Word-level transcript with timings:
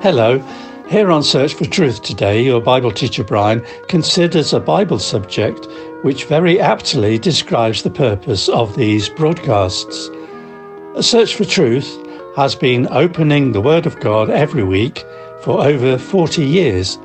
Hello. 0.00 0.38
Here 0.88 1.10
on 1.10 1.24
Search 1.24 1.54
for 1.54 1.64
Truth 1.64 2.02
today, 2.02 2.40
your 2.40 2.60
Bible 2.60 2.92
teacher 2.92 3.24
Brian 3.24 3.66
considers 3.88 4.52
a 4.52 4.60
Bible 4.60 5.00
subject 5.00 5.66
which 6.02 6.26
very 6.26 6.60
aptly 6.60 7.18
describes 7.18 7.82
the 7.82 7.90
purpose 7.90 8.48
of 8.48 8.76
these 8.76 9.08
broadcasts. 9.08 10.08
A 10.94 11.02
Search 11.02 11.34
for 11.34 11.44
Truth 11.44 11.98
has 12.36 12.54
been 12.54 12.86
opening 12.92 13.50
the 13.50 13.60
Word 13.60 13.86
of 13.86 13.98
God 13.98 14.30
every 14.30 14.62
week 14.62 15.04
for 15.40 15.66
over 15.66 15.98
40 15.98 16.44
years 16.44 16.96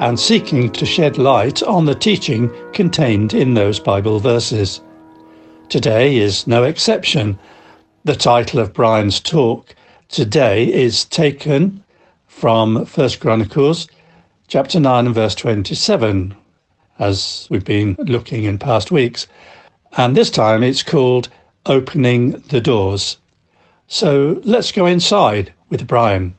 and 0.00 0.18
seeking 0.18 0.72
to 0.72 0.84
shed 0.84 1.18
light 1.18 1.62
on 1.62 1.84
the 1.84 1.94
teaching 1.94 2.50
contained 2.72 3.32
in 3.32 3.54
those 3.54 3.78
Bible 3.78 4.18
verses. 4.18 4.80
Today 5.68 6.16
is 6.16 6.48
no 6.48 6.64
exception. 6.64 7.38
The 8.02 8.16
title 8.16 8.58
of 8.58 8.72
Brian's 8.72 9.20
talk 9.20 9.72
today 10.08 10.66
is 10.66 11.04
taken 11.04 11.84
from 12.40 12.86
First 12.86 13.20
Chronicles 13.20 13.86
chapter 14.48 14.80
9 14.80 15.04
and 15.04 15.14
verse 15.14 15.34
27, 15.34 16.34
as 16.98 17.46
we've 17.50 17.66
been 17.66 17.96
looking 17.98 18.44
in 18.44 18.58
past 18.58 18.90
weeks. 18.90 19.26
And 19.98 20.16
this 20.16 20.30
time 20.30 20.62
it's 20.62 20.82
called 20.82 21.28
Opening 21.66 22.30
the 22.48 22.62
Doors. 22.62 23.18
So 23.88 24.40
let's 24.42 24.72
go 24.72 24.86
inside 24.86 25.52
with 25.68 25.86
Brian. 25.86 26.34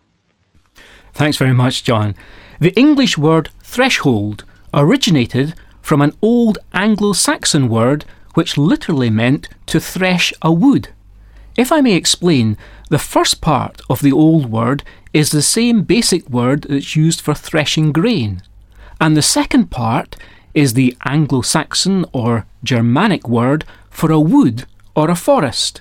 Thanks 1.14 1.38
very 1.38 1.54
much, 1.54 1.84
John. 1.84 2.16
The 2.60 2.74
English 2.74 3.20
word 3.20 3.52
threshold 3.62 4.44
originated 4.74 5.54
from 5.84 6.02
an 6.02 6.14
old 6.24 6.58
Anglo 6.74 7.14
Saxon 7.14 7.70
word 7.70 8.06
which 8.34 8.58
literally 8.58 9.12
meant 9.12 9.50
to 9.68 9.80
thresh 9.80 10.34
a 10.42 10.52
wood. 10.52 10.90
If 11.56 11.72
I 11.72 11.82
may 11.82 11.94
explain, 11.94 12.58
the 12.92 13.00
first 13.00 13.40
part 13.40 13.82
of 13.90 14.02
the 14.02 14.12
old 14.12 14.52
word 14.52 14.84
is 15.14 15.32
the 15.32 15.42
same 15.42 15.82
basic 15.82 16.30
word 16.30 16.64
that's 16.64 16.94
used 16.94 17.22
for 17.22 17.34
threshing 17.34 17.94
grain, 17.94 18.42
and 19.00 19.16
the 19.16 19.22
second 19.22 19.72
part 19.72 20.18
is 20.54 20.74
the 20.74 20.94
Anglo 21.06 21.42
Saxon 21.42 22.04
or 22.12 22.46
Germanic 22.66 23.30
word 23.30 23.64
for 23.90 24.12
a 24.12 24.20
wood 24.20 24.66
or 24.94 25.10
a 25.10 25.16
forest. 25.16 25.80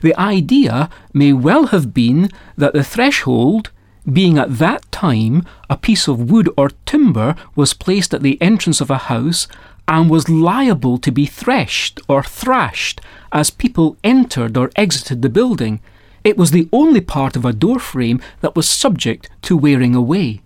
The 0.00 0.18
idea 0.18 0.88
may 1.12 1.34
well 1.34 1.66
have 1.66 1.92
been 1.92 2.30
that 2.56 2.72
the 2.72 2.84
threshold, 2.84 3.70
being 4.10 4.38
at 4.38 4.56
that 4.56 4.90
time 4.90 5.44
a 5.68 5.76
piece 5.76 6.08
of 6.08 6.30
wood 6.30 6.48
or 6.56 6.70
timber, 6.86 7.36
was 7.54 7.74
placed 7.74 8.14
at 8.14 8.22
the 8.22 8.40
entrance 8.40 8.80
of 8.80 8.90
a 8.90 9.04
house 9.12 9.46
and 9.86 10.08
was 10.08 10.30
liable 10.30 10.96
to 10.96 11.12
be 11.12 11.26
threshed 11.26 12.00
or 12.08 12.22
thrashed 12.22 13.02
as 13.30 13.50
people 13.50 13.98
entered 14.02 14.56
or 14.56 14.70
exited 14.74 15.20
the 15.20 15.28
building. 15.28 15.80
It 16.22 16.36
was 16.36 16.50
the 16.50 16.68
only 16.72 17.00
part 17.00 17.36
of 17.36 17.44
a 17.44 17.52
door 17.52 17.78
frame 17.78 18.20
that 18.40 18.54
was 18.54 18.68
subject 18.68 19.30
to 19.42 19.56
wearing 19.56 19.94
away. 19.94 20.42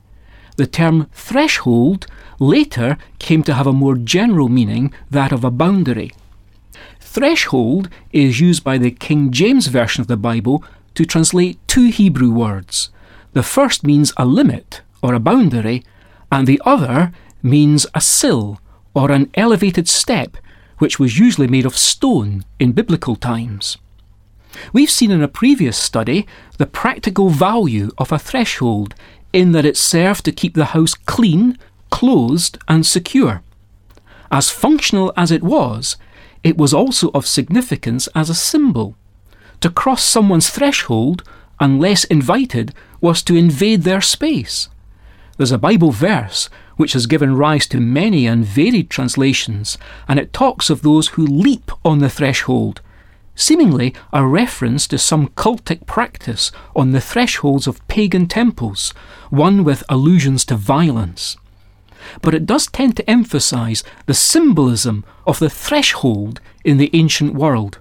The 0.56 0.66
term 0.66 1.08
threshold 1.12 2.06
later 2.38 2.96
came 3.18 3.42
to 3.42 3.54
have 3.54 3.66
a 3.66 3.72
more 3.72 3.96
general 3.96 4.48
meaning, 4.48 4.92
that 5.10 5.32
of 5.32 5.44
a 5.44 5.50
boundary. 5.50 6.12
Threshold 7.00 7.88
is 8.12 8.40
used 8.40 8.62
by 8.62 8.78
the 8.78 8.90
King 8.90 9.30
James 9.32 9.66
Version 9.66 10.00
of 10.00 10.06
the 10.06 10.16
Bible 10.16 10.64
to 10.94 11.04
translate 11.04 11.58
two 11.66 11.88
Hebrew 11.88 12.30
words. 12.30 12.90
The 13.32 13.42
first 13.42 13.84
means 13.84 14.12
a 14.16 14.24
limit 14.24 14.82
or 15.02 15.14
a 15.14 15.20
boundary, 15.20 15.82
and 16.30 16.46
the 16.46 16.62
other 16.64 17.12
means 17.42 17.86
a 17.94 18.00
sill 18.00 18.60
or 18.94 19.10
an 19.10 19.30
elevated 19.34 19.88
step, 19.88 20.36
which 20.78 20.98
was 20.98 21.18
usually 21.18 21.48
made 21.48 21.66
of 21.66 21.76
stone 21.76 22.44
in 22.58 22.72
biblical 22.72 23.16
times. 23.16 23.76
We've 24.72 24.90
seen 24.90 25.10
in 25.10 25.22
a 25.22 25.28
previous 25.28 25.76
study 25.76 26.26
the 26.58 26.66
practical 26.66 27.30
value 27.30 27.90
of 27.98 28.12
a 28.12 28.18
threshold 28.18 28.94
in 29.32 29.52
that 29.52 29.64
it 29.64 29.76
served 29.76 30.24
to 30.24 30.32
keep 30.32 30.54
the 30.54 30.66
house 30.66 30.94
clean, 30.94 31.58
closed, 31.90 32.58
and 32.68 32.86
secure. 32.86 33.42
As 34.30 34.50
functional 34.50 35.12
as 35.16 35.30
it 35.30 35.42
was, 35.42 35.96
it 36.42 36.56
was 36.56 36.74
also 36.74 37.10
of 37.12 37.26
significance 37.26 38.08
as 38.14 38.30
a 38.30 38.34
symbol. 38.34 38.96
To 39.60 39.70
cross 39.70 40.04
someone's 40.04 40.50
threshold, 40.50 41.22
unless 41.58 42.04
invited, 42.04 42.74
was 43.00 43.22
to 43.22 43.36
invade 43.36 43.82
their 43.82 44.00
space. 44.00 44.68
There's 45.36 45.52
a 45.52 45.58
Bible 45.58 45.90
verse 45.90 46.48
which 46.76 46.92
has 46.92 47.06
given 47.06 47.36
rise 47.36 47.66
to 47.68 47.80
many 47.80 48.26
and 48.26 48.44
varied 48.44 48.90
translations, 48.90 49.78
and 50.06 50.18
it 50.18 50.32
talks 50.32 50.70
of 50.70 50.82
those 50.82 51.08
who 51.08 51.26
leap 51.26 51.70
on 51.84 51.98
the 51.98 52.10
threshold, 52.10 52.80
seemingly 53.34 53.94
a 54.12 54.26
reference 54.26 54.86
to 54.88 54.98
some 54.98 55.28
cultic 55.28 55.86
practice 55.86 56.52
on 56.74 56.92
the 56.92 57.00
thresholds 57.00 57.66
of 57.66 57.86
pagan 57.88 58.26
temples, 58.26 58.92
one 59.30 59.64
with 59.64 59.84
allusions 59.88 60.44
to 60.44 60.56
violence. 60.56 61.36
But 62.22 62.34
it 62.34 62.46
does 62.46 62.66
tend 62.66 62.96
to 62.96 63.10
emphasize 63.10 63.82
the 64.06 64.14
symbolism 64.14 65.04
of 65.26 65.38
the 65.38 65.50
threshold 65.50 66.40
in 66.64 66.76
the 66.76 66.90
ancient 66.92 67.34
world. 67.34 67.78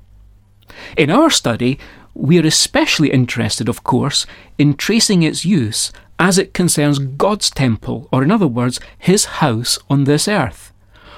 In 0.97 1.09
our 1.09 1.29
study, 1.29 1.77
we 2.13 2.39
are 2.39 2.45
especially 2.47 3.11
interested, 3.11 3.67
of 3.67 3.83
course, 3.83 4.25
in 4.57 4.75
tracing 4.75 5.23
its 5.23 5.45
use 5.45 5.91
as 6.19 6.37
it 6.37 6.53
concerns 6.53 6.99
God's 6.99 7.49
temple, 7.49 8.07
or 8.11 8.23
in 8.23 8.31
other 8.31 8.47
words, 8.47 8.79
His 8.97 9.25
house 9.25 9.79
on 9.89 10.03
this 10.03 10.27
earth. 10.27 10.72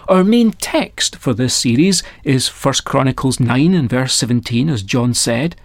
Our 0.07 0.23
main 0.23 0.51
text 0.51 1.15
for 1.15 1.33
this 1.33 1.55
series 1.55 2.03
is 2.23 2.47
1 2.47 2.75
Chronicles 2.85 3.39
9 3.39 3.73
and 3.73 3.89
verse 3.89 4.13
17, 4.13 4.69
as 4.69 4.83
John 4.83 5.15
said. 5.15 5.55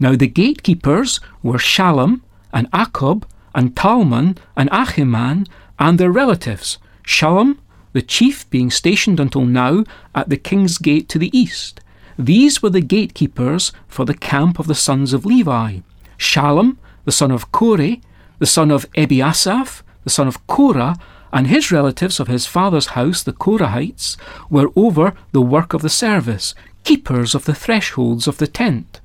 Now 0.00 0.16
the 0.16 0.26
gatekeepers 0.26 1.20
were 1.42 1.58
Shallum 1.58 2.22
and 2.50 2.70
Akkub 2.70 3.24
and 3.54 3.76
Talman 3.76 4.38
and 4.56 4.70
Ahiman 4.70 5.46
and 5.78 5.98
their 5.98 6.10
relatives, 6.10 6.78
Shallum, 7.06 7.58
the 7.92 8.00
chief 8.00 8.48
being 8.48 8.70
stationed 8.70 9.20
until 9.20 9.44
now 9.44 9.84
at 10.14 10.30
the 10.30 10.38
king's 10.38 10.78
gate 10.78 11.10
to 11.10 11.18
the 11.18 11.36
east. 11.38 11.80
These 12.18 12.62
were 12.62 12.70
the 12.70 12.80
gatekeepers 12.80 13.70
for 13.86 14.06
the 14.06 14.14
camp 14.14 14.58
of 14.58 14.66
the 14.66 14.74
sons 14.74 15.12
of 15.12 15.26
Levi. 15.26 15.80
Shallum, 16.16 16.78
the 17.04 17.12
son 17.12 17.30
of 17.30 17.52
Kore, 17.52 17.96
the 18.38 18.46
son 18.46 18.70
of 18.70 18.90
Ebiasaph, 18.92 19.82
the 20.04 20.10
son 20.10 20.26
of 20.26 20.46
Korah, 20.46 20.96
and 21.34 21.48
his 21.48 21.72
relatives 21.72 22.20
of 22.20 22.28
his 22.28 22.46
father's 22.46 22.86
house, 22.98 23.24
the 23.24 23.32
Korahites, 23.32 24.16
were 24.48 24.70
over 24.76 25.14
the 25.32 25.42
work 25.42 25.74
of 25.74 25.82
the 25.82 25.90
service, 25.90 26.54
keepers 26.84 27.34
of 27.34 27.44
the 27.44 27.56
thresholds 27.56 28.28
of 28.28 28.38
the 28.38 28.46
tent. 28.46 29.00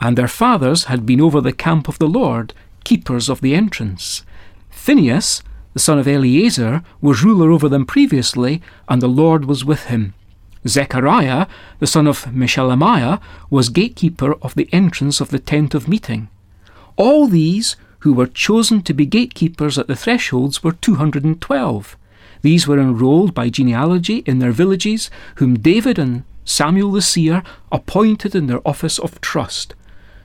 And 0.00 0.18
their 0.18 0.26
fathers 0.26 0.84
had 0.84 1.06
been 1.06 1.20
over 1.20 1.40
the 1.40 1.52
camp 1.52 1.86
of 1.86 2.00
the 2.00 2.08
Lord, 2.08 2.54
keepers 2.82 3.28
of 3.28 3.40
the 3.40 3.54
entrance. 3.54 4.24
Phinehas, 4.68 5.44
the 5.74 5.78
son 5.78 6.00
of 6.00 6.08
Eleazar, 6.08 6.82
was 7.00 7.22
ruler 7.22 7.52
over 7.52 7.68
them 7.68 7.86
previously, 7.86 8.60
and 8.88 9.00
the 9.00 9.06
Lord 9.06 9.44
was 9.44 9.64
with 9.64 9.84
him. 9.84 10.12
Zechariah, 10.66 11.46
the 11.78 11.86
son 11.86 12.08
of 12.08 12.24
Meshelemiah, 12.24 13.20
was 13.48 13.68
gatekeeper 13.68 14.34
of 14.42 14.56
the 14.56 14.68
entrance 14.72 15.20
of 15.20 15.28
the 15.28 15.38
tent 15.38 15.72
of 15.72 15.86
meeting. 15.86 16.28
All 16.96 17.28
these 17.28 17.76
who 18.04 18.12
were 18.12 18.26
chosen 18.26 18.82
to 18.82 18.92
be 18.92 19.06
gatekeepers 19.06 19.78
at 19.78 19.86
the 19.86 19.96
thresholds 19.96 20.62
were 20.62 20.72
212. 20.72 21.96
These 22.42 22.68
were 22.68 22.78
enrolled 22.78 23.32
by 23.32 23.48
genealogy 23.48 24.18
in 24.26 24.40
their 24.40 24.52
villages, 24.52 25.10
whom 25.36 25.58
David 25.58 25.98
and 25.98 26.22
Samuel 26.44 26.92
the 26.92 27.00
seer 27.00 27.42
appointed 27.72 28.34
in 28.34 28.46
their 28.46 28.60
office 28.68 28.98
of 28.98 29.22
trust. 29.22 29.74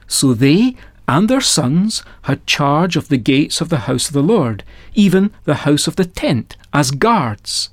So 0.07 0.33
they 0.33 0.75
and 1.07 1.29
their 1.29 1.39
sons 1.39 2.03
had 2.23 2.45
charge 2.45 2.97
of 2.97 3.07
the 3.07 3.17
gates 3.17 3.61
of 3.61 3.69
the 3.69 3.85
house 3.87 4.09
of 4.09 4.13
the 4.13 4.21
Lord, 4.21 4.65
even 4.93 5.31
the 5.45 5.63
house 5.63 5.87
of 5.87 5.95
the 5.95 6.03
tent, 6.03 6.57
as 6.73 6.91
guards. 6.91 7.69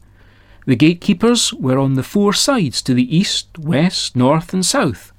The 0.66 0.76
gatekeepers 0.76 1.52
were 1.52 1.80
on 1.80 1.94
the 1.94 2.04
four 2.04 2.32
sides 2.32 2.80
to 2.82 2.94
the 2.94 3.16
east, 3.16 3.58
west, 3.58 4.14
north, 4.14 4.54
and 4.54 4.64
south. 4.64 5.12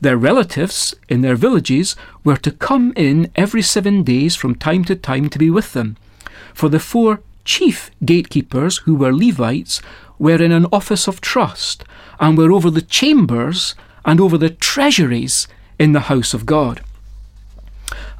Their 0.00 0.16
relatives 0.16 0.94
in 1.08 1.20
their 1.20 1.36
villages 1.36 1.96
were 2.22 2.36
to 2.38 2.50
come 2.50 2.92
in 2.96 3.30
every 3.36 3.62
seven 3.62 4.02
days 4.02 4.34
from 4.34 4.54
time 4.54 4.84
to 4.84 4.96
time 4.96 5.28
to 5.30 5.38
be 5.38 5.50
with 5.50 5.72
them. 5.72 5.96
For 6.52 6.68
the 6.68 6.80
four 6.80 7.20
chief 7.44 7.90
gatekeepers, 8.04 8.78
who 8.78 8.94
were 8.94 9.14
Levites, 9.14 9.80
were 10.18 10.42
in 10.42 10.52
an 10.52 10.66
office 10.72 11.08
of 11.08 11.20
trust 11.20 11.84
and 12.20 12.38
were 12.38 12.52
over 12.52 12.70
the 12.70 12.82
chambers 12.82 13.74
and 14.04 14.20
over 14.20 14.38
the 14.38 14.50
treasuries 14.50 15.48
in 15.78 15.92
the 15.92 16.00
house 16.00 16.34
of 16.34 16.46
God. 16.46 16.82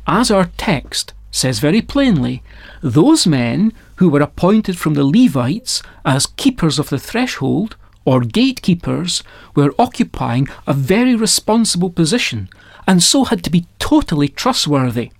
As 0.06 0.30
our 0.30 0.50
text 0.56 1.14
says 1.30 1.58
very 1.58 1.82
plainly, 1.82 2.42
those 2.82 3.26
men 3.26 3.72
who 3.96 4.08
were 4.08 4.20
appointed 4.20 4.78
from 4.78 4.94
the 4.94 5.04
Levites 5.04 5.82
as 6.04 6.26
keepers 6.26 6.78
of 6.78 6.90
the 6.90 6.98
threshold 6.98 7.76
or 8.04 8.20
gatekeepers 8.20 9.22
were 9.54 9.74
occupying 9.78 10.48
a 10.66 10.74
very 10.74 11.14
responsible 11.14 11.90
position 11.90 12.48
and 12.86 13.02
so 13.02 13.24
had 13.24 13.42
to 13.44 13.50
be 13.50 13.66
totally 13.78 14.28
trustworthy. 14.28 15.10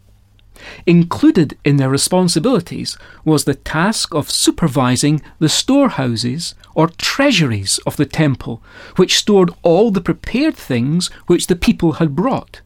Included 0.86 1.58
in 1.64 1.76
their 1.76 1.90
responsibilities 1.90 2.96
was 3.25 3.44
the 3.44 3.54
task 3.54 4.14
of 4.14 4.31
supervising 4.31 5.20
the 5.38 5.48
storehouses 5.48 6.54
or 6.75 6.88
treasuries 6.88 7.78
of 7.86 7.96
the 7.96 8.06
temple, 8.06 8.62
which 8.96 9.19
stored 9.19 9.50
all 9.62 9.90
the 9.90 10.00
prepared 10.00 10.56
things 10.56 11.08
which 11.26 11.46
the 11.48 11.56
people 11.56 11.94
had 11.94 12.14
brought. 12.14 12.60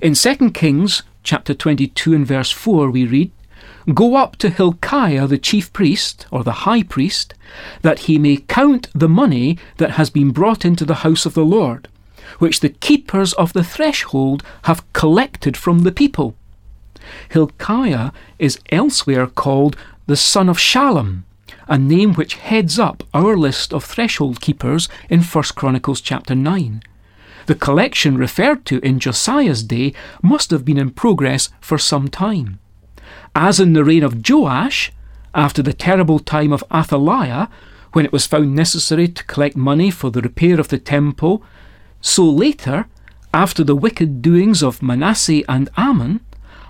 In 0.00 0.14
2 0.14 0.50
Kings 0.50 1.02
chapter 1.22 1.54
22 1.54 2.14
and 2.14 2.26
verse 2.26 2.50
4 2.50 2.90
we 2.90 3.06
read, 3.06 3.30
Go 3.92 4.16
up 4.16 4.36
to 4.36 4.48
Hilkiah 4.48 5.26
the 5.26 5.36
chief 5.36 5.70
priest, 5.74 6.26
or 6.30 6.42
the 6.42 6.64
high 6.64 6.82
priest, 6.82 7.34
that 7.82 8.00
he 8.00 8.18
may 8.18 8.38
count 8.38 8.88
the 8.94 9.10
money 9.10 9.58
that 9.76 9.92
has 9.92 10.08
been 10.08 10.30
brought 10.30 10.64
into 10.64 10.86
the 10.86 11.02
house 11.06 11.26
of 11.26 11.34
the 11.34 11.44
Lord, 11.44 11.88
which 12.38 12.60
the 12.60 12.70
keepers 12.70 13.34
of 13.34 13.52
the 13.52 13.64
threshold 13.64 14.42
have 14.62 14.90
collected 14.94 15.54
from 15.54 15.80
the 15.80 15.92
people. 15.92 16.34
Hilkiah 17.28 18.10
is 18.38 18.58
elsewhere 18.70 19.26
called 19.26 19.76
the 20.06 20.16
son 20.16 20.48
of 20.48 20.56
Shallum, 20.56 21.24
a 21.68 21.76
name 21.76 22.14
which 22.14 22.36
heads 22.36 22.78
up 22.78 23.02
our 23.12 23.36
list 23.36 23.74
of 23.74 23.84
threshold 23.84 24.40
keepers 24.40 24.88
in 25.10 25.20
1 25.20 25.44
Chronicles 25.54 26.00
chapter 26.00 26.34
9. 26.34 26.82
The 27.46 27.54
collection 27.54 28.16
referred 28.16 28.64
to 28.66 28.78
in 28.78 28.98
Josiah's 28.98 29.62
day 29.62 29.92
must 30.22 30.50
have 30.50 30.64
been 30.64 30.78
in 30.78 30.90
progress 30.90 31.50
for 31.60 31.76
some 31.76 32.08
time. 32.08 32.58
As 33.34 33.58
in 33.58 33.72
the 33.72 33.84
reign 33.84 34.04
of 34.04 34.28
Joash, 34.28 34.92
after 35.34 35.62
the 35.62 35.72
terrible 35.72 36.20
time 36.20 36.52
of 36.52 36.62
Athaliah, 36.72 37.48
when 37.92 38.04
it 38.04 38.12
was 38.12 38.26
found 38.26 38.54
necessary 38.54 39.08
to 39.08 39.24
collect 39.24 39.56
money 39.56 39.90
for 39.90 40.10
the 40.10 40.20
repair 40.20 40.60
of 40.60 40.68
the 40.68 40.78
temple, 40.78 41.42
so 42.00 42.24
later, 42.24 42.86
after 43.32 43.64
the 43.64 43.74
wicked 43.74 44.22
doings 44.22 44.62
of 44.62 44.82
Manasseh 44.82 45.42
and 45.48 45.68
Amon, 45.76 46.20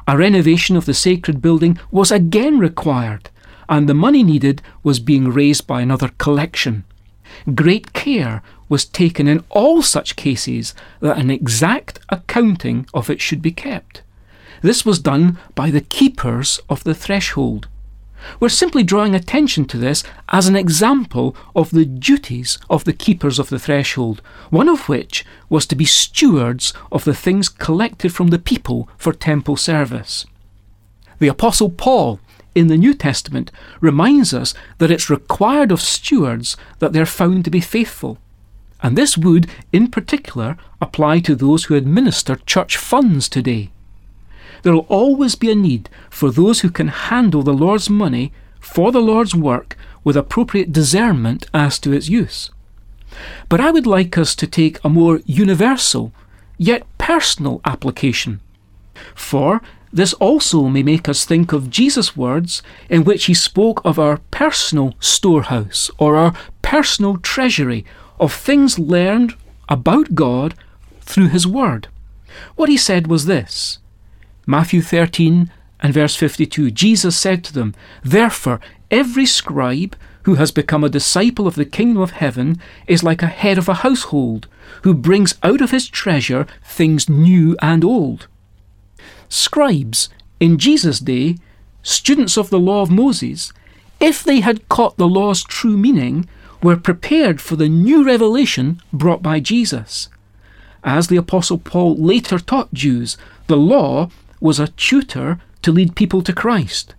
a 0.08 0.16
renovation 0.16 0.76
of 0.76 0.86
the 0.86 0.94
sacred 0.94 1.42
building 1.42 1.78
was 1.90 2.10
again 2.10 2.58
required, 2.58 3.28
and 3.68 3.88
the 3.88 3.94
money 3.94 4.22
needed 4.22 4.62
was 4.82 5.00
being 5.00 5.30
raised 5.30 5.66
by 5.66 5.82
another 5.82 6.08
collection. 6.18 6.84
Great 7.54 7.92
care 7.92 8.42
was 8.68 8.84
taken 8.84 9.28
in 9.28 9.44
all 9.50 9.82
such 9.82 10.16
cases 10.16 10.74
that 11.00 11.18
an 11.18 11.30
exact 11.30 11.98
accounting 12.08 12.86
of 12.94 13.10
it 13.10 13.20
should 13.20 13.42
be 13.42 13.50
kept. 13.50 14.02
This 14.64 14.86
was 14.86 14.98
done 14.98 15.36
by 15.54 15.70
the 15.70 15.82
keepers 15.82 16.58
of 16.70 16.84
the 16.84 16.94
threshold. 16.94 17.68
We're 18.40 18.48
simply 18.48 18.82
drawing 18.82 19.14
attention 19.14 19.66
to 19.66 19.76
this 19.76 20.02
as 20.30 20.48
an 20.48 20.56
example 20.56 21.36
of 21.54 21.70
the 21.70 21.84
duties 21.84 22.58
of 22.70 22.84
the 22.84 22.94
keepers 22.94 23.38
of 23.38 23.50
the 23.50 23.58
threshold, 23.58 24.22
one 24.48 24.70
of 24.70 24.88
which 24.88 25.22
was 25.50 25.66
to 25.66 25.74
be 25.74 25.84
stewards 25.84 26.72
of 26.90 27.04
the 27.04 27.12
things 27.12 27.50
collected 27.50 28.14
from 28.14 28.28
the 28.28 28.38
people 28.38 28.88
for 28.96 29.12
temple 29.12 29.58
service. 29.58 30.24
The 31.18 31.28
Apostle 31.28 31.68
Paul 31.68 32.18
in 32.54 32.68
the 32.68 32.78
New 32.78 32.94
Testament 32.94 33.52
reminds 33.82 34.32
us 34.32 34.54
that 34.78 34.90
it's 34.90 35.10
required 35.10 35.72
of 35.72 35.82
stewards 35.82 36.56
that 36.78 36.94
they're 36.94 37.04
found 37.04 37.44
to 37.44 37.50
be 37.50 37.60
faithful. 37.60 38.16
And 38.82 38.96
this 38.96 39.18
would, 39.18 39.46
in 39.74 39.88
particular, 39.90 40.56
apply 40.80 41.20
to 41.20 41.34
those 41.34 41.64
who 41.64 41.74
administer 41.74 42.36
church 42.46 42.78
funds 42.78 43.28
today. 43.28 43.70
There 44.64 44.72
will 44.72 44.86
always 44.88 45.34
be 45.34 45.50
a 45.50 45.54
need 45.54 45.90
for 46.08 46.30
those 46.30 46.60
who 46.60 46.70
can 46.70 46.88
handle 46.88 47.42
the 47.42 47.52
Lord's 47.52 47.90
money 47.90 48.32
for 48.58 48.90
the 48.90 49.00
Lord's 49.00 49.34
work 49.34 49.76
with 50.02 50.16
appropriate 50.16 50.72
discernment 50.72 51.46
as 51.52 51.78
to 51.80 51.92
its 51.92 52.08
use. 52.08 52.50
But 53.50 53.60
I 53.60 53.70
would 53.70 53.86
like 53.86 54.16
us 54.16 54.34
to 54.36 54.46
take 54.46 54.82
a 54.82 54.88
more 54.88 55.20
universal, 55.26 56.12
yet 56.56 56.86
personal 56.96 57.60
application. 57.66 58.40
For 59.14 59.60
this 59.92 60.14
also 60.14 60.62
may 60.68 60.82
make 60.82 61.10
us 61.10 61.26
think 61.26 61.52
of 61.52 61.68
Jesus' 61.68 62.16
words 62.16 62.62
in 62.88 63.04
which 63.04 63.26
he 63.26 63.34
spoke 63.34 63.82
of 63.84 63.98
our 63.98 64.16
personal 64.30 64.94
storehouse 64.98 65.90
or 65.98 66.16
our 66.16 66.32
personal 66.62 67.18
treasury 67.18 67.84
of 68.18 68.32
things 68.32 68.78
learned 68.78 69.34
about 69.68 70.14
God 70.14 70.54
through 71.02 71.28
his 71.28 71.46
word. 71.46 71.88
What 72.56 72.70
he 72.70 72.78
said 72.78 73.08
was 73.08 73.26
this 73.26 73.78
Matthew 74.46 74.82
13 74.82 75.50
and 75.80 75.94
verse 75.94 76.16
52 76.16 76.70
Jesus 76.70 77.16
said 77.16 77.44
to 77.44 77.52
them, 77.52 77.74
Therefore, 78.02 78.60
every 78.90 79.26
scribe 79.26 79.96
who 80.24 80.34
has 80.34 80.50
become 80.50 80.82
a 80.82 80.88
disciple 80.88 81.46
of 81.46 81.54
the 81.54 81.64
kingdom 81.64 82.02
of 82.02 82.12
heaven 82.12 82.60
is 82.86 83.02
like 83.02 83.22
a 83.22 83.26
head 83.26 83.58
of 83.58 83.68
a 83.68 83.74
household, 83.74 84.48
who 84.82 84.94
brings 84.94 85.34
out 85.42 85.60
of 85.60 85.70
his 85.70 85.88
treasure 85.88 86.46
things 86.62 87.08
new 87.08 87.56
and 87.60 87.84
old. 87.84 88.26
Scribes, 89.28 90.08
in 90.40 90.58
Jesus' 90.58 91.00
day, 91.00 91.36
students 91.82 92.36
of 92.38 92.50
the 92.50 92.58
law 92.58 92.82
of 92.82 92.90
Moses, 92.90 93.52
if 94.00 94.24
they 94.24 94.40
had 94.40 94.68
caught 94.68 94.96
the 94.96 95.08
law's 95.08 95.42
true 95.42 95.76
meaning, 95.76 96.26
were 96.62 96.76
prepared 96.76 97.40
for 97.40 97.56
the 97.56 97.68
new 97.68 98.04
revelation 98.04 98.80
brought 98.92 99.22
by 99.22 99.40
Jesus. 99.40 100.08
As 100.82 101.08
the 101.08 101.16
Apostle 101.16 101.58
Paul 101.58 101.96
later 101.96 102.38
taught 102.38 102.72
Jews, 102.72 103.18
the 103.46 103.56
law 103.56 104.10
was 104.44 104.60
a 104.60 104.68
tutor 104.68 105.38
to 105.62 105.72
lead 105.72 105.96
people 105.96 106.20
to 106.22 106.32
Christ. 106.34 106.94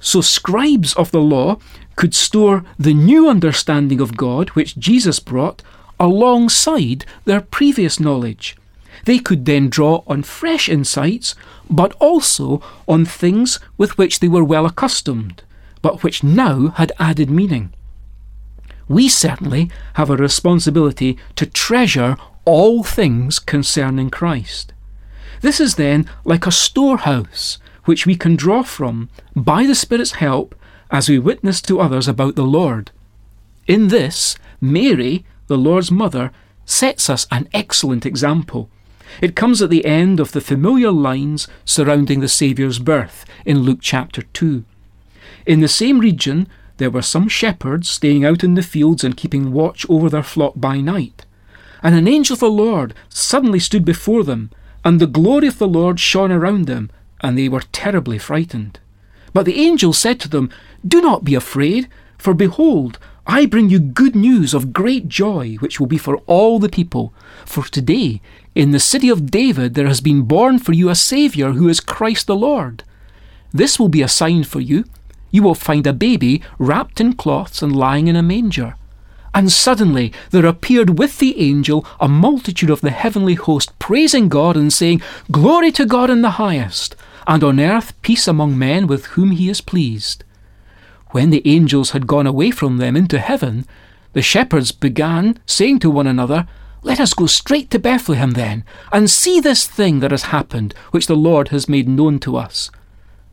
So 0.00 0.20
scribes 0.20 0.92
of 0.94 1.12
the 1.12 1.20
law 1.20 1.58
could 1.94 2.12
store 2.12 2.64
the 2.76 2.92
new 2.92 3.28
understanding 3.28 4.00
of 4.00 4.16
God 4.16 4.50
which 4.50 4.76
Jesus 4.76 5.20
brought 5.20 5.62
alongside 6.00 7.04
their 7.24 7.40
previous 7.40 8.00
knowledge. 8.00 8.56
They 9.04 9.20
could 9.20 9.44
then 9.44 9.68
draw 9.68 10.02
on 10.08 10.24
fresh 10.24 10.68
insights, 10.68 11.36
but 11.70 11.92
also 12.00 12.60
on 12.88 13.04
things 13.04 13.60
with 13.78 13.96
which 13.96 14.18
they 14.18 14.26
were 14.26 14.42
well 14.42 14.66
accustomed, 14.66 15.44
but 15.82 16.02
which 16.02 16.24
now 16.24 16.70
had 16.70 16.90
added 16.98 17.30
meaning. 17.30 17.72
We 18.88 19.08
certainly 19.08 19.70
have 19.94 20.10
a 20.10 20.16
responsibility 20.16 21.16
to 21.36 21.46
treasure 21.46 22.16
all 22.44 22.82
things 22.82 23.38
concerning 23.38 24.10
Christ. 24.10 24.72
This 25.42 25.60
is 25.60 25.74
then 25.74 26.08
like 26.24 26.46
a 26.46 26.52
storehouse 26.52 27.58
which 27.84 28.06
we 28.06 28.16
can 28.16 28.36
draw 28.36 28.62
from 28.62 29.10
by 29.34 29.66
the 29.66 29.74
Spirit's 29.74 30.12
help 30.12 30.54
as 30.90 31.08
we 31.08 31.18
witness 31.18 31.60
to 31.62 31.80
others 31.80 32.06
about 32.06 32.36
the 32.36 32.44
Lord. 32.44 32.92
In 33.66 33.88
this, 33.88 34.36
Mary, 34.60 35.24
the 35.48 35.58
Lord's 35.58 35.90
mother, 35.90 36.30
sets 36.64 37.10
us 37.10 37.26
an 37.32 37.48
excellent 37.52 38.06
example. 38.06 38.70
It 39.20 39.34
comes 39.34 39.60
at 39.60 39.68
the 39.68 39.84
end 39.84 40.20
of 40.20 40.30
the 40.30 40.40
familiar 40.40 40.92
lines 40.92 41.48
surrounding 41.64 42.20
the 42.20 42.28
Saviour's 42.28 42.78
birth 42.78 43.24
in 43.44 43.58
Luke 43.58 43.80
chapter 43.82 44.22
2. 44.22 44.64
In 45.44 45.60
the 45.60 45.68
same 45.68 45.98
region, 45.98 46.48
there 46.76 46.90
were 46.90 47.02
some 47.02 47.28
shepherds 47.28 47.88
staying 47.88 48.24
out 48.24 48.44
in 48.44 48.54
the 48.54 48.62
fields 48.62 49.02
and 49.02 49.16
keeping 49.16 49.52
watch 49.52 49.84
over 49.88 50.08
their 50.08 50.22
flock 50.22 50.54
by 50.56 50.80
night. 50.80 51.26
And 51.82 51.96
an 51.96 52.06
angel 52.06 52.34
of 52.34 52.40
the 52.40 52.50
Lord 52.50 52.94
suddenly 53.08 53.58
stood 53.58 53.84
before 53.84 54.22
them, 54.22 54.50
and 54.84 55.00
the 55.00 55.06
glory 55.06 55.48
of 55.48 55.58
the 55.58 55.68
Lord 55.68 56.00
shone 56.00 56.32
around 56.32 56.66
them, 56.66 56.90
and 57.20 57.38
they 57.38 57.48
were 57.48 57.62
terribly 57.72 58.18
frightened. 58.18 58.80
But 59.32 59.46
the 59.46 59.60
angel 59.60 59.92
said 59.92 60.20
to 60.20 60.28
them, 60.28 60.50
Do 60.86 61.00
not 61.00 61.24
be 61.24 61.34
afraid, 61.34 61.88
for 62.18 62.34
behold, 62.34 62.98
I 63.26 63.46
bring 63.46 63.70
you 63.70 63.78
good 63.78 64.16
news 64.16 64.52
of 64.52 64.72
great 64.72 65.08
joy, 65.08 65.56
which 65.60 65.78
will 65.78 65.86
be 65.86 65.98
for 65.98 66.16
all 66.26 66.58
the 66.58 66.68
people. 66.68 67.14
For 67.44 67.62
today, 67.64 68.20
in 68.54 68.72
the 68.72 68.80
city 68.80 69.08
of 69.08 69.30
David, 69.30 69.74
there 69.74 69.86
has 69.86 70.00
been 70.00 70.22
born 70.22 70.58
for 70.58 70.72
you 70.72 70.88
a 70.88 70.94
Saviour 70.94 71.52
who 71.52 71.68
is 71.68 71.80
Christ 71.80 72.26
the 72.26 72.36
Lord. 72.36 72.82
This 73.52 73.78
will 73.78 73.88
be 73.88 74.02
a 74.02 74.08
sign 74.08 74.44
for 74.44 74.60
you. 74.60 74.84
You 75.30 75.42
will 75.42 75.54
find 75.54 75.86
a 75.86 75.92
baby 75.92 76.42
wrapped 76.58 77.00
in 77.00 77.14
cloths 77.14 77.62
and 77.62 77.74
lying 77.74 78.08
in 78.08 78.16
a 78.16 78.22
manger. 78.22 78.74
And 79.34 79.50
suddenly 79.50 80.12
there 80.30 80.44
appeared 80.44 80.98
with 80.98 81.18
the 81.18 81.40
angel 81.40 81.86
a 81.98 82.08
multitude 82.08 82.70
of 82.70 82.82
the 82.82 82.90
heavenly 82.90 83.34
host, 83.34 83.78
praising 83.78 84.28
God 84.28 84.56
and 84.56 84.72
saying, 84.72 85.00
Glory 85.30 85.72
to 85.72 85.86
God 85.86 86.10
in 86.10 86.22
the 86.22 86.32
highest, 86.32 86.96
and 87.26 87.42
on 87.42 87.58
earth 87.58 88.00
peace 88.02 88.28
among 88.28 88.58
men 88.58 88.86
with 88.86 89.06
whom 89.06 89.30
he 89.30 89.48
is 89.48 89.60
pleased. 89.60 90.24
When 91.12 91.30
the 91.30 91.46
angels 91.46 91.90
had 91.90 92.06
gone 92.06 92.26
away 92.26 92.50
from 92.50 92.76
them 92.76 92.96
into 92.96 93.18
heaven, 93.18 93.66
the 94.12 94.22
shepherds 94.22 94.72
began 94.72 95.38
saying 95.46 95.78
to 95.80 95.90
one 95.90 96.06
another, 96.06 96.46
Let 96.82 97.00
us 97.00 97.14
go 97.14 97.26
straight 97.26 97.70
to 97.70 97.78
Bethlehem 97.78 98.32
then, 98.32 98.64
and 98.92 99.10
see 99.10 99.40
this 99.40 99.66
thing 99.66 100.00
that 100.00 100.10
has 100.10 100.24
happened, 100.24 100.74
which 100.90 101.06
the 101.06 101.16
Lord 101.16 101.48
has 101.48 101.68
made 101.68 101.88
known 101.88 102.18
to 102.20 102.36
us. 102.36 102.70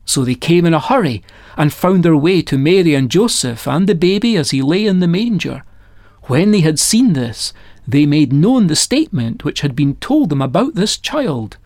So 0.06 0.24
they 0.24 0.36
came 0.36 0.66
in 0.66 0.74
a 0.74 0.80
hurry, 0.80 1.24
and 1.58 1.74
found 1.74 2.04
their 2.04 2.16
way 2.16 2.42
to 2.44 2.58
Mary 2.58 2.96
and 2.96 3.12
Joseph 3.12 3.68
and 3.68 3.88
the 3.88 3.96
baby 3.96 4.38
as 4.38 4.52
he 4.52 4.62
lay 4.62 4.86
in 4.86 5.00
the 5.00 5.08
manger. 5.08 5.64
When 6.30 6.52
they 6.52 6.62
had 6.62 6.78
seen 6.78 7.14
this, 7.14 7.54
they 7.88 8.06
made 8.06 8.32
known 8.32 8.68
the 8.68 8.76
statement 8.76 9.44
which 9.44 9.62
had 9.62 9.76
been 9.76 9.96
told 9.96 10.30
them 10.30 10.44
about 10.44 10.76
this 10.76 10.96
child. 10.96 11.58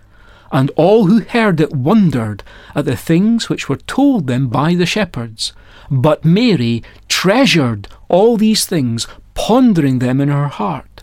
And 0.53 0.71
all 0.77 1.07
who 1.07 1.19
heard 1.19 1.59
it 1.59 1.75
wondered 1.75 2.43
at 2.73 2.85
the 2.85 2.95
things 2.95 3.49
which 3.49 3.67
were 3.67 3.75
told 3.75 4.27
them 4.27 4.47
by 4.47 4.73
the 4.73 4.85
shepherds. 4.85 5.51
But 5.91 6.23
Mary 6.23 6.81
treasured 7.09 7.89
all 8.07 8.37
these 8.37 8.65
things, 8.65 9.05
pondering 9.33 9.99
them 9.99 10.21
in 10.21 10.29
her 10.29 10.47
heart. 10.47 11.01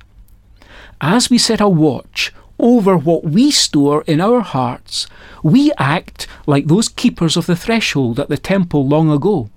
As 1.02 1.28
we 1.28 1.36
set 1.36 1.60
a 1.60 1.68
watch 1.68 2.32
over 2.58 2.96
what 2.96 3.24
we 3.24 3.50
store 3.50 4.04
in 4.06 4.22
our 4.22 4.40
hearts, 4.40 5.06
we 5.42 5.70
act 5.76 6.26
like 6.46 6.66
those 6.66 6.88
keepers 6.88 7.36
of 7.36 7.44
the 7.44 7.56
threshold 7.56 8.18
at 8.18 8.30
the 8.30 8.38
temple 8.38 8.88
long 8.88 9.10
ago. 9.10 9.50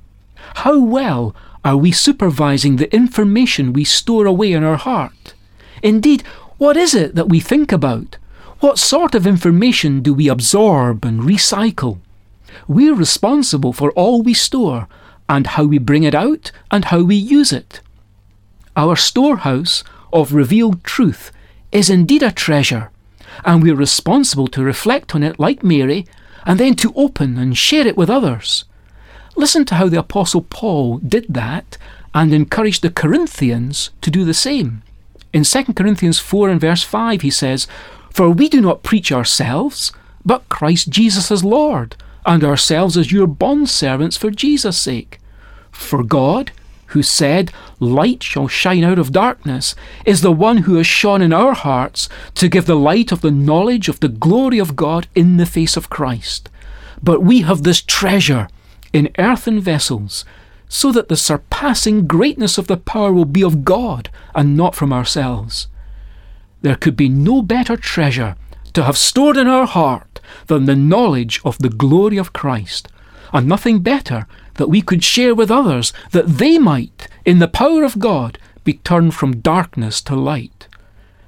How 0.56 0.78
well 0.78 1.34
are 1.64 1.78
we 1.78 1.92
supervising 1.92 2.76
the 2.76 2.94
information 2.94 3.74
we 3.74 3.84
store 3.84 4.26
away 4.26 4.52
in 4.52 4.64
our 4.64 4.78
heart? 4.78 5.34
Indeed, 5.82 6.24
what 6.58 6.78
is 6.78 6.94
it 6.94 7.16
that 7.16 7.30
we 7.30 7.40
think 7.40 7.72
about? 7.72 8.18
What 8.60 8.80
sort 8.80 9.16
of 9.16 9.28
information 9.28 10.02
do 10.02 10.14
we 10.14 10.30
absorb 10.30 11.06
and 11.06 11.22
recycle? 11.22 12.00
We're 12.68 12.96
responsible 12.96 13.74
for 13.74 13.92
all 13.92 14.22
we 14.22 14.34
store 14.34 14.88
and 15.28 15.48
how 15.48 15.66
we 15.66 15.78
bring 15.78 16.04
it 16.04 16.16
out 16.16 16.52
and 16.70 16.86
how 16.86 17.04
we 17.04 17.16
use 17.16 17.52
it. 17.52 17.82
Our 18.76 18.96
storehouse 18.96 19.84
of 20.12 20.34
revealed 20.34 20.84
truth 20.84 21.32
is 21.72 21.90
indeed 21.90 22.24
a 22.24 22.32
treasure, 22.32 22.92
and 23.44 23.64
we're 23.64 23.76
responsible 23.76 24.48
to 24.48 24.64
reflect 24.64 25.16
on 25.16 25.24
it 25.24 25.40
like 25.40 25.64
Mary 25.64 26.06
and 26.46 26.60
then 26.60 26.76
to 26.76 26.94
open 26.96 27.38
and 27.38 27.58
share 27.58 27.88
it 27.88 27.98
with 27.98 28.10
others. 28.10 28.66
Listen 29.36 29.66
to 29.66 29.76
how 29.76 29.88
the 29.90 30.00
Apostle 30.00 30.42
Paul 30.42 31.00
did 31.00 31.26
that 31.30 31.78
and 32.14 32.34
encouraged 32.34 32.84
the 32.84 32.92
Corinthians 32.92 33.90
to 34.02 34.12
do 34.12 34.24
the 34.24 34.34
same. 34.34 34.84
In 35.34 35.44
2 35.44 35.74
Corinthians 35.74 36.20
4 36.20 36.50
and 36.50 36.62
verse 36.62 36.84
5, 36.84 37.22
he 37.22 37.32
says, 37.32 37.68
For 38.12 38.30
we 38.30 38.48
do 38.48 38.62
not 38.62 38.84
preach 38.84 39.12
ourselves, 39.12 39.92
but 40.24 40.48
Christ 40.50 40.90
Jesus 40.90 41.32
as 41.32 41.44
Lord, 41.44 41.96
and 42.26 42.44
ourselves 42.44 42.96
as 42.96 43.12
your 43.12 43.28
bondservants 43.28 44.18
for 44.18 44.30
Jesus' 44.30 44.80
sake. 44.80 45.20
For 45.72 46.04
God, 46.04 46.52
who 46.88 47.02
said, 47.02 47.52
Light 47.80 48.22
shall 48.22 48.48
shine 48.48 48.84
out 48.84 49.00
of 49.00 49.12
darkness, 49.12 49.74
is 50.06 50.22
the 50.22 50.32
one 50.32 50.60
who 50.60 50.76
has 50.76 50.86
shone 50.86 51.24
in 51.24 51.34
our 51.34 51.54
hearts 51.54 52.08
to 52.36 52.48
give 52.48 52.68
the 52.68 52.76
light 52.76 53.12
of 53.12 53.22
the 53.22 53.32
knowledge 53.32 53.90
of 53.90 54.00
the 54.00 54.08
glory 54.08 54.60
of 54.60 54.76
God 54.76 55.08
in 55.16 55.38
the 55.38 55.48
face 55.48 55.76
of 55.76 55.90
Christ. 55.90 56.50
But 57.02 57.24
we 57.24 57.42
have 57.42 57.64
this 57.64 57.82
treasure 57.82 58.48
in 58.94 59.10
earthen 59.18 59.60
vessels, 59.60 60.24
so 60.70 60.92
that 60.92 61.10
the 61.10 61.18
surpassing 61.18 62.08
greatness 62.08 62.58
of 62.58 62.68
the 62.68 62.78
power 62.78 63.12
will 63.12 63.26
be 63.26 63.44
of 63.44 63.66
God 63.66 64.10
and 64.34 64.56
not 64.56 64.76
from 64.76 64.94
ourselves. 64.94 65.68
There 66.62 66.76
could 66.76 66.96
be 66.96 67.10
no 67.10 67.42
better 67.42 67.76
treasure 67.76 68.36
to 68.74 68.84
have 68.84 68.98
stored 68.98 69.38
in 69.38 69.48
our 69.48 69.68
heart 69.68 70.20
than 70.48 70.66
the 70.66 70.76
knowledge 70.76 71.42
of 71.44 71.58
the 71.60 71.70
glory 71.70 72.18
of 72.18 72.34
Christ, 72.34 72.88
and 73.32 73.48
nothing 73.48 73.80
better 73.80 74.28
that 74.56 74.70
we 74.70 74.82
could 74.82 75.04
share 75.04 75.36
with 75.36 75.52
others, 75.52 75.94
that 76.12 76.28
they 76.28 76.58
might, 76.58 77.08
in 77.26 77.40
the 77.40 77.48
power 77.48 77.84
of 77.84 78.00
God, 78.00 78.38
be 78.64 78.74
turned 78.74 79.14
from 79.14 79.42
darkness 79.42 80.02
to 80.04 80.16
light. 80.16 80.68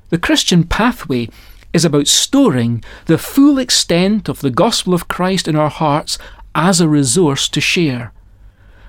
The 0.10 0.18
Christian 0.18 0.64
pathway 0.64 1.30
is 1.74 1.84
about 1.84 2.08
storing 2.08 2.84
the 3.08 3.18
full 3.18 3.58
extent 3.60 4.30
of 4.30 4.40
the 4.40 4.52
gospel 4.52 4.94
of 4.94 5.08
Christ 5.08 5.48
in 5.48 5.56
our 5.56 5.70
hearts 5.70 6.18
as 6.56 6.82
a 6.82 6.88
resource 6.88 7.48
to 7.50 7.62
share. 7.62 8.14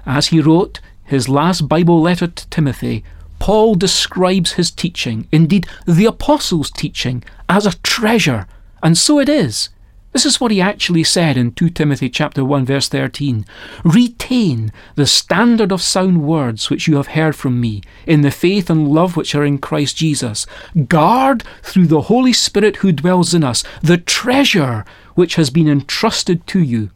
As 0.06 0.28
he 0.28 0.40
wrote 0.40 0.80
his 1.04 1.28
last 1.28 1.68
Bible 1.68 2.00
letter 2.00 2.28
to 2.28 2.49
Timothy, 2.49 3.04
Paul 3.38 3.75
describes 3.75 4.52
his 4.52 4.70
teaching, 4.70 5.28
indeed 5.30 5.66
the 5.87 6.06
apostles' 6.06 6.70
teaching, 6.70 7.23
as 7.49 7.66
a 7.66 7.76
treasure, 7.78 8.46
and 8.82 8.96
so 8.96 9.18
it 9.18 9.28
is. 9.28 9.68
This 10.12 10.25
is 10.25 10.40
what 10.40 10.50
he 10.50 10.62
actually 10.62 11.04
said 11.04 11.37
in 11.37 11.52
2 11.52 11.68
Timothy 11.70 12.08
chapter 12.08 12.42
1 12.42 12.64
verse 12.64 12.88
13. 12.88 13.44
Retain 13.85 14.73
the 14.94 15.06
standard 15.06 15.70
of 15.70 15.82
sound 15.82 16.23
words 16.23 16.70
which 16.70 16.88
you 16.88 16.96
have 16.96 17.08
heard 17.08 17.37
from 17.37 17.61
me 17.61 17.82
in 18.06 18.23
the 18.23 18.30
faith 18.30 18.70
and 18.70 18.88
love 18.88 19.14
which 19.14 19.35
are 19.35 19.44
in 19.44 19.58
Christ 19.58 19.99
Jesus. 19.99 20.46
Guard 20.88 21.44
through 21.62 21.88
the 21.88 22.02
Holy 22.02 22.32
Spirit 22.32 22.76
who 22.76 22.92
dwells 22.92 23.35
in 23.35 23.44
us 23.44 23.62
the 23.82 23.99
treasure 23.99 24.87
which 25.16 25.35
has 25.35 25.50
been 25.50 25.68
entrusted 25.68 26.46
to 26.46 26.61
you. 26.61 26.90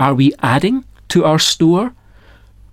Are 0.00 0.14
we 0.14 0.32
adding 0.40 0.86
to 1.08 1.26
our 1.26 1.38
store? 1.38 1.92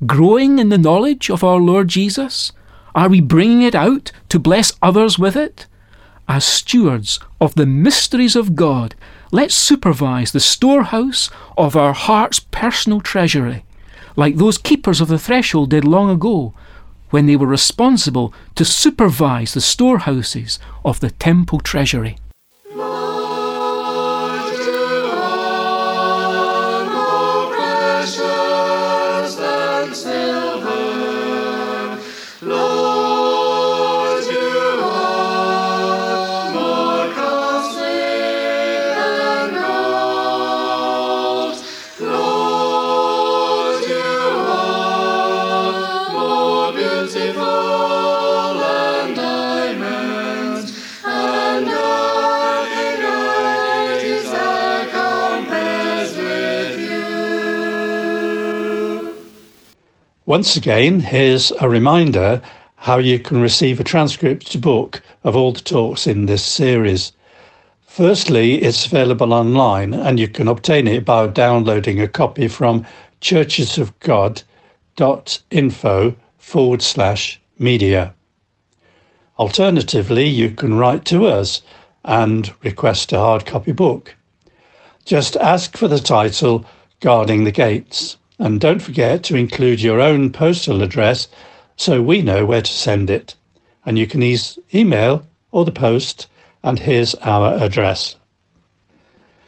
Growing 0.05 0.59
in 0.59 0.69
the 0.69 0.77
knowledge 0.77 1.29
of 1.29 1.43
our 1.43 1.57
Lord 1.57 1.89
Jesus? 1.89 2.53
Are 2.95 3.09
we 3.09 3.19
bringing 3.19 3.63
it 3.63 3.75
out 3.75 4.13
to 4.29 4.39
bless 4.39 4.71
others 4.81 5.19
with 5.19 5.35
it? 5.35 5.67
As 6.29 6.45
stewards 6.45 7.19
of 7.41 7.55
the 7.55 7.65
mysteries 7.65 8.37
of 8.37 8.55
God, 8.55 8.95
let's 9.33 9.55
supervise 9.55 10.31
the 10.31 10.39
storehouse 10.39 11.29
of 11.57 11.75
our 11.75 11.91
heart's 11.91 12.39
personal 12.39 13.01
treasury, 13.01 13.65
like 14.15 14.37
those 14.37 14.57
keepers 14.57 15.01
of 15.01 15.09
the 15.09 15.19
threshold 15.19 15.71
did 15.71 15.83
long 15.83 16.09
ago, 16.09 16.53
when 17.09 17.25
they 17.25 17.35
were 17.35 17.45
responsible 17.45 18.33
to 18.55 18.63
supervise 18.63 19.53
the 19.53 19.59
storehouses 19.59 20.59
of 20.85 21.01
the 21.01 21.11
temple 21.11 21.59
treasury. 21.59 22.17
Once 60.27 60.55
again, 60.57 60.99
here's 60.99 61.51
a 61.61 61.69
reminder 61.69 62.41
how 62.75 62.97
you 62.97 63.17
can 63.17 63.39
receive 63.39 63.79
a 63.79 63.83
transcript 63.85 64.59
book 64.59 65.01
of 65.23 65.37
all 65.37 65.53
the 65.53 65.61
talks 65.61 66.05
in 66.05 66.25
this 66.25 66.45
series. 66.45 67.13
Firstly, 67.85 68.55
it's 68.55 68.85
available 68.85 69.31
online 69.31 69.93
and 69.93 70.19
you 70.19 70.27
can 70.27 70.49
obtain 70.49 70.85
it 70.85 71.05
by 71.05 71.27
downloading 71.27 72.01
a 72.01 72.09
copy 72.09 72.49
from 72.49 72.85
churchesofgod.info 73.21 76.15
forward 76.37 76.81
slash 76.81 77.39
media. 77.57 78.13
Alternatively, 79.39 80.27
you 80.27 80.51
can 80.51 80.73
write 80.73 81.05
to 81.05 81.25
us 81.25 81.61
and 82.03 82.53
request 82.63 83.13
a 83.13 83.17
hard 83.17 83.45
copy 83.45 83.71
book. 83.71 84.13
Just 85.05 85.37
ask 85.37 85.77
for 85.77 85.87
the 85.87 85.99
title 85.99 86.65
Guarding 86.99 87.45
the 87.45 87.53
Gates. 87.53 88.17
And 88.39 88.59
don't 88.59 88.81
forget 88.81 89.23
to 89.23 89.35
include 89.35 89.81
your 89.81 89.99
own 89.99 90.31
postal 90.31 90.83
address 90.83 91.27
so 91.75 92.01
we 92.01 92.21
know 92.21 92.45
where 92.45 92.61
to 92.61 92.71
send 92.71 93.09
it. 93.09 93.35
And 93.85 93.97
you 93.97 94.05
can 94.05 94.21
e- 94.21 94.37
email 94.73 95.25
or 95.51 95.65
the 95.65 95.71
post, 95.71 96.27
and 96.63 96.79
here's 96.79 97.15
our 97.15 97.55
address. 97.55 98.15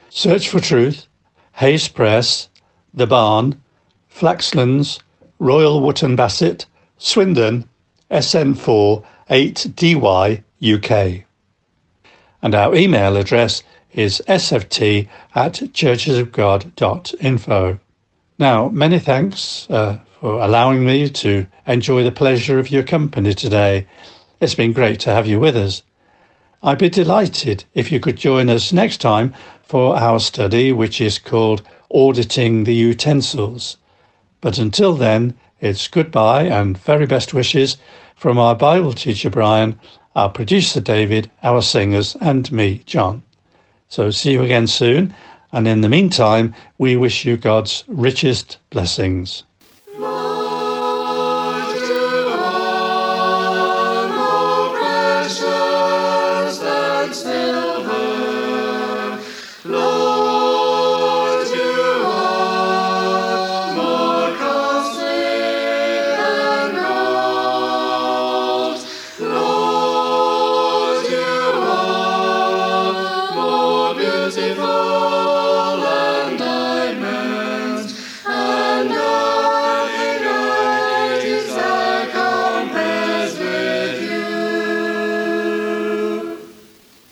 Search 0.10 0.50
for 0.50 0.60
Truth, 0.60 1.06
Hayes 1.54 1.88
Press, 1.88 2.50
The 2.94 3.06
Barn, 3.06 3.62
Flaxlands, 4.10 5.00
Royal 5.38 5.82
Wootton 5.82 6.16
Bassett, 6.16 6.66
Swindon, 6.98 7.70
SN4 8.10 9.04
8DY 9.30 10.44
UK. 10.62 11.26
And 12.42 12.56
our 12.56 12.74
email 12.76 13.18
address 13.18 13.62
is 13.94 14.24
sft 14.28 15.08
at 15.36 15.54
churchesofgod.info. 15.54 17.80
Now, 18.40 18.70
many 18.70 19.00
thanks 19.00 19.70
uh, 19.70 20.00
for 20.22 20.40
allowing 20.40 20.86
me 20.86 21.10
to 21.10 21.46
enjoy 21.68 22.06
the 22.06 22.12
pleasure 22.14 22.58
of 22.58 22.72
your 22.72 22.84
company 22.84 23.34
today. 23.34 23.86
It's 24.40 24.56
been 24.56 24.72
great 24.72 25.02
to 25.02 25.14
have 25.14 25.28
you 25.28 25.42
with 25.42 25.58
us. 25.58 25.84
I'd 26.64 26.78
be 26.78 26.88
delighted 26.88 27.66
if 27.74 27.92
you 27.92 28.00
could 28.00 28.16
join 28.16 28.50
us 28.50 28.72
next 28.72 29.02
time 29.02 29.34
for 29.62 29.98
our 29.98 30.22
study, 30.22 30.72
which 30.72 31.02
is 31.02 31.20
called 31.20 31.64
Auditing 31.94 32.64
the 32.64 32.74
Utensils. 32.74 33.76
But 34.40 34.58
until 34.58 34.94
then, 34.94 35.34
it's 35.60 35.90
goodbye 35.90 36.44
and 36.44 36.78
very 36.78 37.06
best 37.06 37.34
wishes 37.34 37.76
from 38.16 38.40
our 38.40 38.56
Bible 38.56 38.94
teacher 38.94 39.30
Brian, 39.30 39.78
our 40.16 40.30
producer 40.30 40.80
David, 40.80 41.30
our 41.44 41.62
singers, 41.62 42.16
and 42.22 42.50
me, 42.54 42.84
John. 42.86 43.22
So 43.90 44.12
see 44.12 44.32
you 44.32 44.44
again 44.44 44.68
soon 44.68 45.14
and 45.52 45.68
in 45.68 45.82
the 45.82 45.90
meantime, 45.90 46.54
we 46.78 46.96
wish 46.96 47.26
you 47.26 47.38
God's 47.38 47.84
richest 47.88 48.58
blessings. 48.70 49.44